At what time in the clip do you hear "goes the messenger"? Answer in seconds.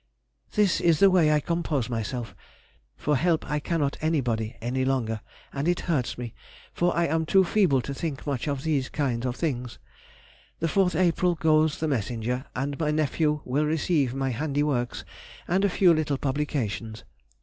11.35-12.45